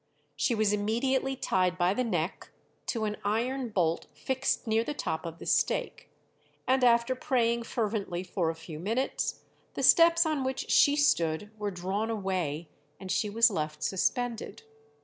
[0.35, 2.49] She was immediately tied by the neck
[2.87, 6.09] to an iron bolt fixed near the top of the stake,
[6.67, 9.41] and after praying fervently for a few minutes,
[9.75, 12.67] the steps on which she stood were drawn away,
[12.99, 14.63] and she was left suspended.